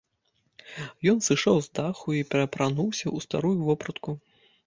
[1.11, 4.11] Ён сышоў з даху і пераапрануўся ў старую вопратку.